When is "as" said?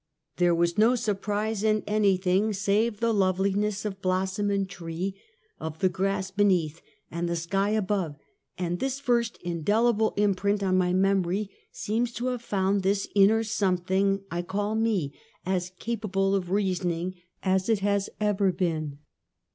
15.45-15.69, 17.43-17.69